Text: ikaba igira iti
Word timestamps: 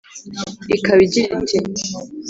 ikaba 0.75 1.01
igira 1.07 1.33
iti 1.41 1.57